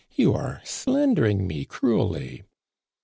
You 0.15 0.33
are 0.33 0.61
slandering 0.65 1.45
me 1.45 1.63
cruelly." 1.63 2.41